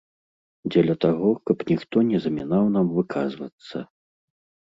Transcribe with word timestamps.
Дзеля 0.71 0.95
таго, 1.05 1.29
каб 1.49 1.57
ніхто 1.71 1.97
не 2.09 2.17
замінаў 2.25 2.65
нам 2.77 2.85
выказвацца. 2.97 3.77